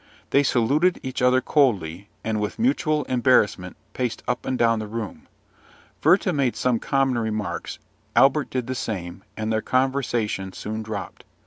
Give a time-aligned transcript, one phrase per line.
[0.31, 5.27] They saluted each other coldly, and with mutual embarrassment paced up and down the room.
[6.03, 7.77] Werther made some common remarks;
[8.15, 11.23] Albert did the same, and their conversation soon dropped.